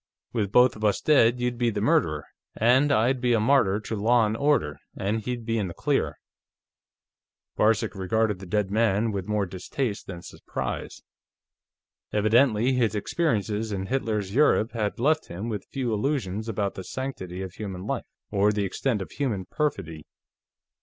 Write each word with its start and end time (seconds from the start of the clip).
"With 0.33 0.51
both 0.51 0.75
of 0.75 0.83
us 0.83 0.99
dead, 0.99 1.39
you'd 1.39 1.59
be 1.59 1.69
the 1.69 1.79
murderer, 1.79 2.25
and 2.55 2.91
I'd 2.91 3.21
be 3.21 3.33
a 3.33 3.39
martyr 3.39 3.79
to 3.81 3.95
law 3.95 4.25
and 4.25 4.35
order, 4.35 4.79
and 4.97 5.21
he'd 5.21 5.45
be 5.45 5.59
in 5.59 5.67
the 5.67 5.75
clear." 5.75 6.17
Varcek 7.55 7.93
regarded 7.93 8.39
the 8.39 8.47
dead 8.47 8.71
man 8.71 9.11
with 9.11 9.27
more 9.27 9.45
distaste 9.45 10.07
than 10.07 10.23
surprise. 10.23 11.03
Evidently 12.11 12.73
his 12.73 12.95
experiences 12.95 13.71
in 13.71 13.85
Hitler's 13.85 14.33
Europe 14.33 14.71
had 14.71 14.99
left 14.99 15.27
him 15.27 15.49
with 15.49 15.65
few 15.71 15.93
illusions 15.93 16.49
about 16.49 16.73
the 16.73 16.83
sanctity 16.83 17.43
of 17.43 17.53
human 17.53 17.85
life 17.85 18.07
or 18.31 18.51
the 18.51 18.65
extent 18.65 19.03
of 19.03 19.11
human 19.11 19.45
perfidy. 19.45 20.07